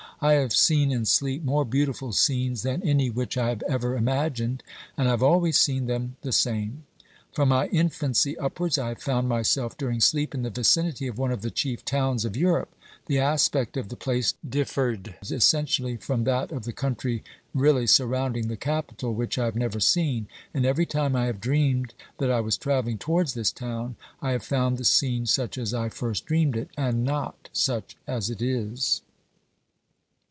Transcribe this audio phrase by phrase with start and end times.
[0.23, 4.61] I have seen in sleep more beautiful scenes than any which I have ever imagined,
[4.95, 6.83] and I have always seen them the same.
[7.31, 11.31] From my infancy upwards, I have found myself during sleep, in the vicinity of one
[11.31, 12.69] of the chief towns of Europe;
[13.07, 17.23] the aspect of the place differed essentially from that of the country
[17.55, 21.95] really surrounding the capital, which I have never seen, and every time I have dreamed
[22.19, 25.89] that I was travelling towards this town I have found the scene such as I
[25.89, 29.01] first dreamed it, and not such as it is.